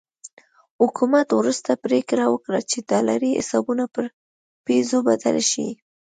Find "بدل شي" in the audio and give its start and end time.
5.09-5.67